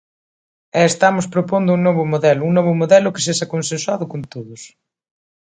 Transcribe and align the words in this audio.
E 0.79 0.81
estamos 0.91 1.25
propondo 1.35 1.69
un 1.77 1.81
novo 1.87 2.03
modelo, 2.13 2.41
un 2.49 2.53
novo 2.59 2.73
modelo 2.81 3.13
que 3.13 3.23
sexa 3.27 3.51
consensuado 3.53 4.03
con 4.11 4.21
todos. 4.33 4.61